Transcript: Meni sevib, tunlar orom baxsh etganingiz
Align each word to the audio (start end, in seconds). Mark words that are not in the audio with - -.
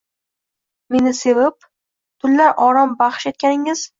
Meni 0.95 1.11
sevib, 1.17 1.67
tunlar 2.23 2.57
orom 2.71 2.99
baxsh 3.05 3.31
etganingiz 3.33 3.87